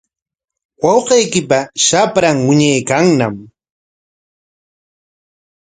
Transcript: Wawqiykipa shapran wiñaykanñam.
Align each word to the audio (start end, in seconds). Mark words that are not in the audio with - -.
Wawqiykipa 0.83 1.59
shapran 1.85 2.37
wiñaykanñam. 2.47 3.35